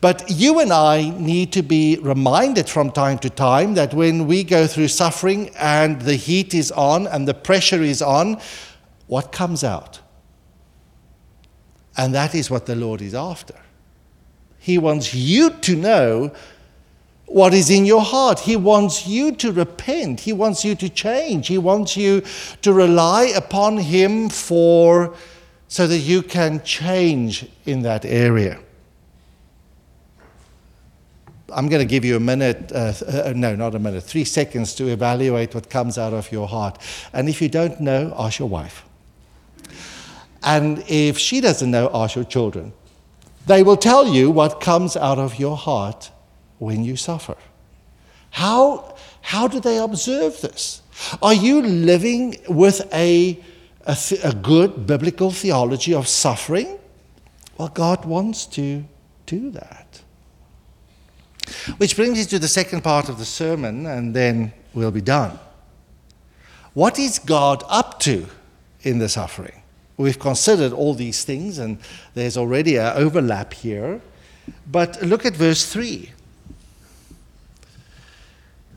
[0.00, 4.44] But you and I need to be reminded from time to time that when we
[4.44, 8.40] go through suffering and the heat is on and the pressure is on,
[9.08, 10.00] what comes out?
[11.96, 13.54] And that is what the Lord is after.
[14.58, 16.32] He wants you to know
[17.26, 18.40] what is in your heart.
[18.40, 20.20] He wants you to repent.
[20.20, 21.48] He wants you to change.
[21.48, 22.22] He wants you
[22.62, 25.14] to rely upon Him for
[25.68, 28.60] so that you can change in that area.
[31.52, 34.74] I'm going to give you a minute, uh, uh, no, not a minute, three seconds
[34.76, 36.78] to evaluate what comes out of your heart.
[37.12, 38.84] And if you don't know, ask your wife.
[40.42, 42.72] And if she doesn't know, ask your children.
[43.46, 46.10] They will tell you what comes out of your heart
[46.58, 47.36] when you suffer.
[48.30, 50.82] How, how do they observe this?
[51.22, 53.42] Are you living with a,
[53.86, 56.78] a, th- a good biblical theology of suffering?
[57.58, 58.84] Well, God wants to
[59.26, 59.99] do that.
[61.78, 65.38] Which brings us to the second part of the sermon, and then we'll be done.
[66.74, 68.26] What is God up to
[68.82, 69.62] in the suffering?
[69.96, 71.78] We've considered all these things, and
[72.14, 74.00] there's already an overlap here.
[74.70, 76.10] But look at verse 3.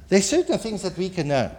[0.10, 1.56] There's certain things that we can know.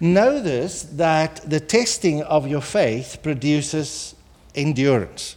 [0.00, 4.14] Know this that the testing of your faith produces
[4.54, 5.36] endurance.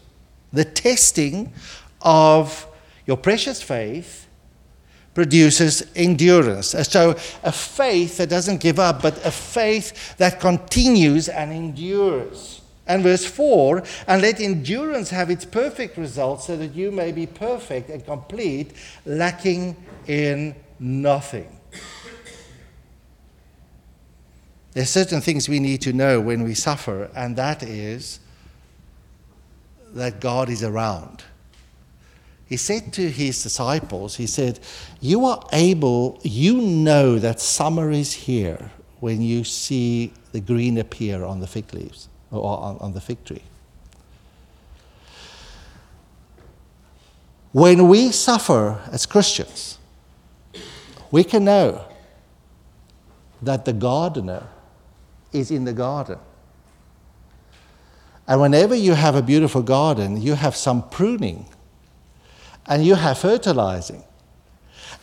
[0.54, 1.52] The testing
[2.02, 2.66] of
[3.06, 4.28] your precious faith
[5.20, 6.70] produces endurance.
[6.88, 7.11] So,
[7.43, 12.61] a faith that doesn't give up, but a faith that continues and endures.
[12.88, 17.28] And verse 4 and let endurance have its perfect result, so that you may be
[17.28, 18.72] perfect and complete,
[19.05, 19.76] lacking
[20.07, 21.49] in nothing.
[24.72, 28.22] There are certain things we need to know when we suffer, and that is
[29.93, 31.24] that God is around.
[32.50, 34.60] He said to his disciples, He said,
[35.00, 41.24] You are able, you know that summer is here when you see the green appear
[41.24, 43.43] on the fig leaves or on, on the fig tree.
[47.52, 49.78] When we suffer as Christians,
[51.12, 51.86] we can know
[53.43, 54.47] that the gardener
[55.32, 56.18] is in the garden.
[58.28, 61.45] And whenever you have a beautiful garden, you have some pruning
[62.70, 64.03] and you have fertilizing.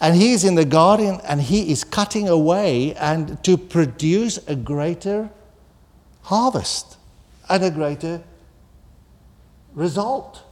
[0.00, 4.54] And he is in the garden and he is cutting away and to produce a
[4.54, 5.30] greater
[6.22, 6.96] harvest
[7.48, 8.22] and a greater
[9.74, 10.42] result.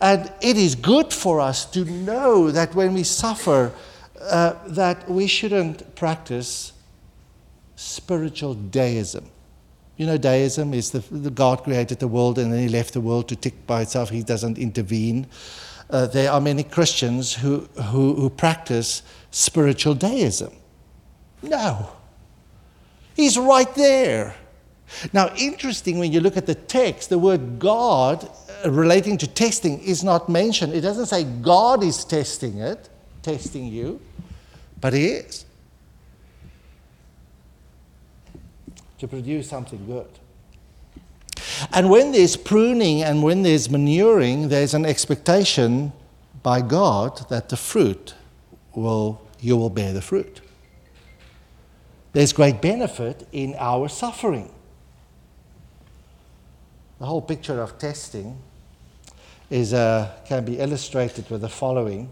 [0.00, 3.72] And it is good for us to know that when we suffer,
[4.20, 6.72] uh, that we shouldn't practice
[7.76, 9.30] spiritual deism.
[9.96, 13.00] You know, deism is the, the, God created the world and then he left the
[13.00, 14.10] world to tick by itself.
[14.10, 15.26] He doesn't intervene.
[15.90, 17.60] Uh, there are many Christians who,
[17.90, 20.52] who, who practice spiritual deism.
[21.42, 21.90] No.
[23.14, 24.36] He's right there.
[25.12, 28.28] Now, interesting when you look at the text, the word God
[28.64, 30.74] uh, relating to testing is not mentioned.
[30.74, 32.88] It doesn't say God is testing it,
[33.22, 34.00] testing you,
[34.80, 35.44] but He is.
[39.00, 40.10] to produce something good.
[41.72, 45.92] And when there's pruning and when there's manuring, there's an expectation
[46.42, 48.14] by God that the fruit
[48.74, 50.40] will, you will bear the fruit.
[52.12, 54.50] There's great benefit in our suffering.
[56.98, 58.36] The whole picture of testing
[59.48, 62.10] is, uh, can be illustrated with the following.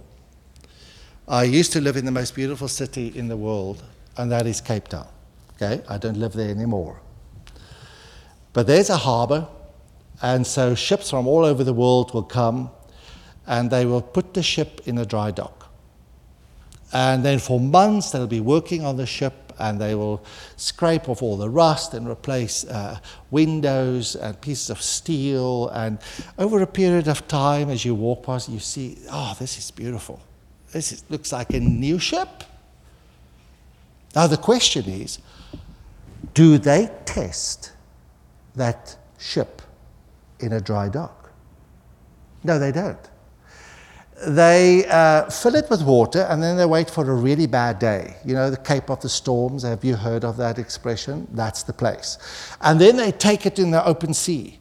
[1.27, 3.83] I used to live in the most beautiful city in the world,
[4.17, 5.09] and that is Cape Town.
[5.57, 7.01] Okay, I don't live there anymore.
[8.59, 9.47] But there's a harbor,
[10.21, 12.73] and so ships from all over the world will come
[13.47, 15.71] and they will put the ship in a dry dock.
[16.93, 20.25] And then for months they'll be working on the ship and they will
[20.57, 22.99] scrape off all the rust and replace uh,
[23.31, 25.69] windows and pieces of steel.
[25.69, 26.01] And
[26.37, 30.21] over a period of time, as you walk past, you see, oh, this is beautiful.
[30.73, 32.43] This is, looks like a new ship.
[34.17, 35.21] Now, the question is
[36.35, 37.75] do they test
[38.59, 39.63] that ship
[40.41, 41.31] in a dry dock?
[42.45, 42.99] No, they don't.
[44.27, 48.17] They uh, fill it with water and then they wait for a really bad day.
[48.25, 51.29] You know, the Cape of the Storms, have you heard of that expression?
[51.33, 52.19] That's the place.
[52.61, 54.59] And then they take it in the open sea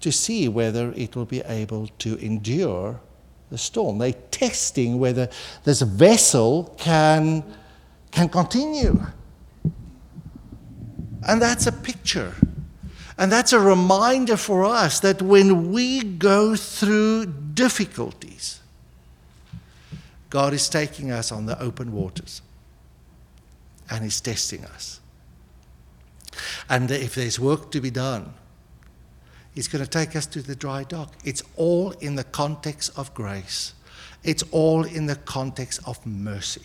[0.00, 3.00] to see whether it will be able to endure
[3.50, 3.98] the storm.
[3.98, 5.28] They're testing whether
[5.64, 7.44] this vessel can,
[8.10, 9.00] can continue.
[11.26, 12.34] And that's a picture.
[13.20, 18.60] And that's a reminder for us that when we go through difficulties,
[20.30, 22.40] God is taking us on the open waters
[23.90, 25.00] and He's testing us.
[26.70, 28.32] And if there's work to be done,
[29.54, 31.12] He's going to take us to the dry dock.
[31.22, 33.74] It's all in the context of grace,
[34.24, 36.62] it's all in the context of mercy.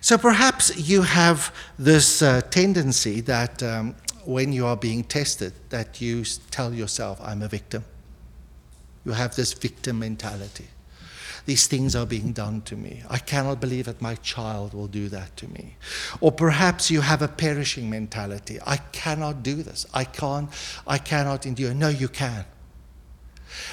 [0.00, 3.94] So perhaps you have this uh, tendency that um,
[4.24, 7.84] when you are being tested, that you tell yourself, I'm a victim.
[9.04, 10.68] You have this victim mentality.
[11.44, 13.02] These things are being done to me.
[13.10, 15.76] I cannot believe that my child will do that to me.
[16.20, 18.58] Or perhaps you have a perishing mentality.
[18.64, 19.84] I cannot do this.
[19.92, 20.48] I can't,
[20.86, 21.74] I cannot endure.
[21.74, 22.44] No, you can.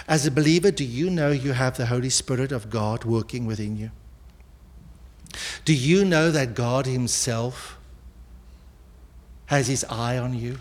[0.07, 3.77] As a believer, do you know you have the Holy Spirit of God working within
[3.77, 3.91] you?
[5.63, 7.78] Do you know that God Himself
[9.49, 10.59] has His eye on you?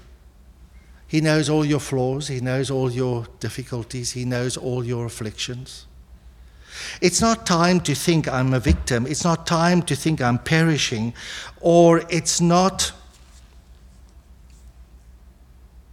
[1.06, 5.86] He knows all your flaws, He knows all your difficulties, He knows all your afflictions.
[7.02, 11.12] It's not time to think I'm a victim, it's not time to think I'm perishing,
[11.60, 12.92] or it's not,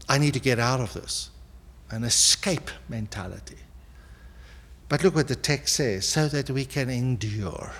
[0.07, 1.31] I need to get out of this,
[1.91, 3.57] an escape mentality.
[4.87, 7.73] But look what the text says so that we can endure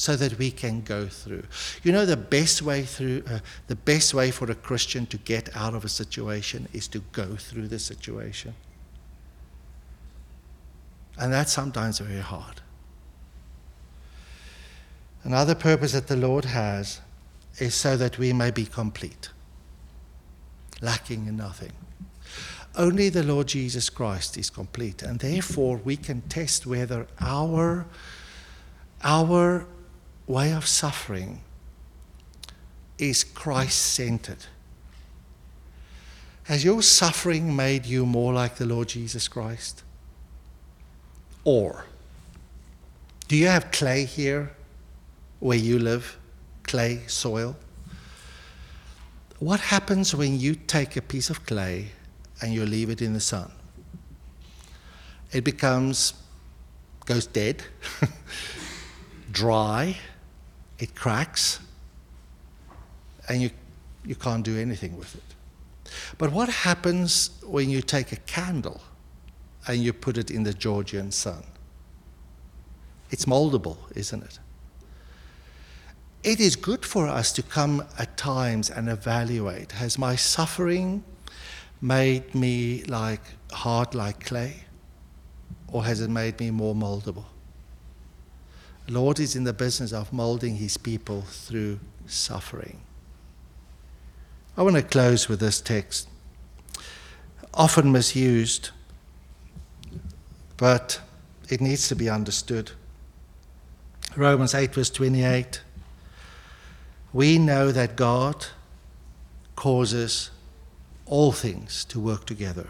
[0.00, 1.42] so that we can go through.
[1.82, 5.54] You know, the best way through, uh, the best way for a Christian to get
[5.54, 8.54] out of a situation is to go through the situation.
[11.18, 12.62] And that's sometimes very hard.
[15.22, 17.02] Another purpose that the Lord has
[17.58, 19.28] is so that we may be complete,
[20.80, 21.72] lacking in nothing.
[22.74, 27.84] Only the Lord Jesus Christ is complete, and therefore we can test whether our,
[29.04, 29.66] our
[30.30, 31.40] way of suffering
[32.98, 34.46] is Christ centered.
[36.44, 39.82] Has your suffering made you more like the Lord Jesus Christ?
[41.44, 41.84] Or
[43.26, 44.52] do you have clay here
[45.40, 46.16] where you live?
[46.62, 47.56] Clay, soil?
[49.40, 51.88] What happens when you take a piece of clay
[52.40, 53.50] and you leave it in the sun?
[55.32, 56.14] It becomes,
[57.06, 57.62] goes dead,
[59.32, 59.96] dry,
[60.80, 61.60] it cracks,
[63.28, 63.50] and you,
[64.04, 65.22] you can't do anything with it.
[66.18, 68.80] But what happens when you take a candle
[69.66, 71.44] and you put it in the Georgian sun?
[73.10, 74.38] It's moldable, isn't it?
[76.22, 81.02] It is good for us to come at times and evaluate has my suffering
[81.80, 83.22] made me like
[83.52, 84.64] hard like clay,
[85.68, 87.24] or has it made me more moldable?
[88.90, 92.80] Lord is in the business of molding his people through suffering.
[94.56, 96.08] I want to close with this text.
[97.54, 98.70] Often misused,
[100.56, 101.00] but
[101.48, 102.72] it needs to be understood.
[104.16, 105.62] Romans 8, verse 28.
[107.12, 108.46] We know that God
[109.54, 110.32] causes
[111.06, 112.66] all things to work together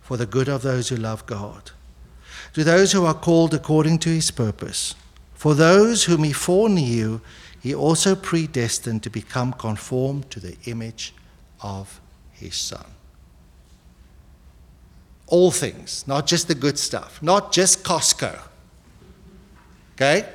[0.00, 1.70] for the good of those who love God,
[2.54, 4.96] to those who are called according to his purpose.
[5.42, 7.20] For those whom he foreknew,
[7.60, 11.14] he also predestined to become conformed to the image
[11.60, 12.84] of his Son.
[15.26, 18.40] All things, not just the good stuff, not just Costco.
[19.96, 20.28] Okay?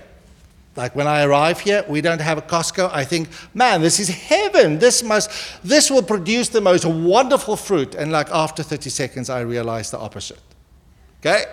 [0.76, 2.90] Like when I arrive here, we don't have a Costco.
[2.92, 4.78] I think, man, this is heaven.
[4.78, 5.32] This must,
[5.64, 7.96] this will produce the most wonderful fruit.
[7.96, 10.42] And like after 30 seconds, I realize the opposite.
[11.22, 11.46] Okay?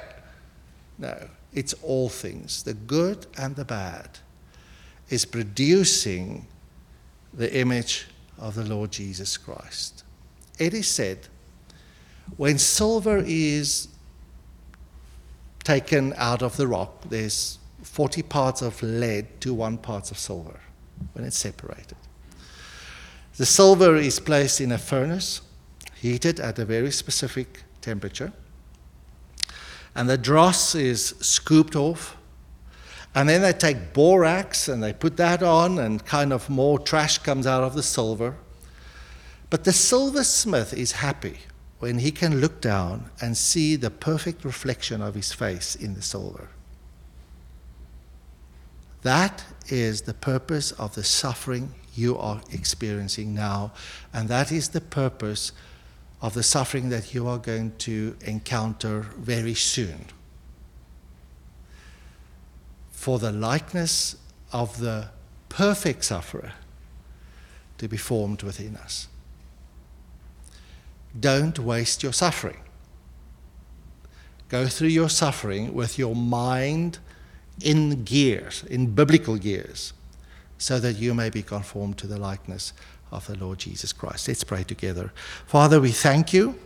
[0.98, 1.28] No.
[1.54, 4.18] It's all things, the good and the bad,
[5.08, 6.46] is producing
[7.32, 8.06] the image
[8.38, 10.02] of the Lord Jesus Christ.
[10.58, 11.28] It is said
[12.36, 13.88] when silver is
[15.62, 20.60] taken out of the rock, there's 40 parts of lead to one part of silver
[21.12, 21.96] when it's separated.
[23.36, 25.40] The silver is placed in a furnace,
[26.00, 28.32] heated at a very specific temperature
[29.94, 32.16] and the dross is scooped off.
[33.14, 37.18] And then they take borax and they put that on, and kind of more trash
[37.18, 38.36] comes out of the silver.
[39.50, 41.38] But the silversmith is happy
[41.78, 46.02] when he can look down and see the perfect reflection of his face in the
[46.02, 46.48] silver.
[49.02, 53.72] That is the purpose of the suffering you are experiencing now,
[54.12, 55.52] and that is the purpose
[56.24, 60.06] of the suffering that you are going to encounter very soon.
[62.92, 64.16] For the likeness
[64.50, 65.10] of the
[65.50, 66.52] perfect sufferer
[67.76, 69.08] to be formed within us.
[71.20, 72.62] Don't waste your suffering.
[74.48, 77.00] Go through your suffering with your mind
[77.60, 79.92] in gears, in biblical gears,
[80.56, 82.72] so that you may be conformed to the likeness
[83.14, 84.28] of the Lord Jesus Christ.
[84.28, 85.12] Let's pray together.
[85.46, 86.56] Father, we thank you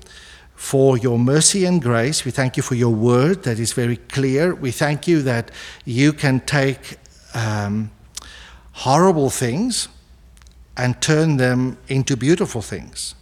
[0.54, 2.24] for your mercy and grace.
[2.24, 4.54] We thank you for your word that is very clear.
[4.54, 5.50] We thank you that
[5.84, 6.96] you can take
[7.34, 7.90] um,
[8.72, 9.88] horrible things
[10.76, 13.14] and turn them into beautiful things.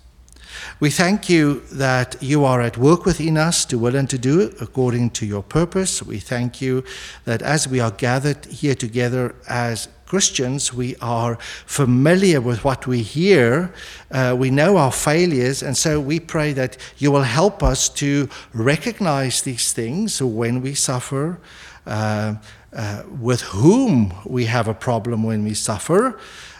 [0.80, 4.54] We thank you that you are at work within us to will and to do
[4.60, 6.02] according to your purpose.
[6.02, 6.84] We thank you
[7.24, 11.36] that as we are gathered here together as Christians, we are
[11.66, 13.74] familiar with what we hear.
[14.10, 18.28] Uh, we know our failures, and so we pray that you will help us to
[18.54, 21.40] recognize these things when we suffer,
[21.86, 22.36] uh,
[22.72, 26.16] uh, with whom we have a problem when we suffer,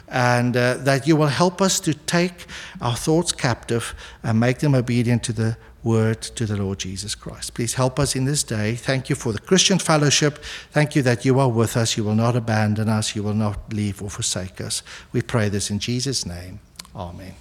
[0.09, 2.47] and uh, that you will help us to take
[2.81, 5.57] our thoughts captive and make them obedient to the
[5.87, 7.53] word to the Lord Jesus Christ.
[7.53, 8.75] Please help us in this day.
[8.75, 10.43] Thank you for the Christian fellowship.
[10.71, 11.97] Thank you that you are with us.
[11.97, 13.15] You will not abandon us.
[13.15, 14.83] You will not leave or forsake us.
[15.13, 16.59] We pray this in Jesus' name.
[16.95, 17.35] Amen.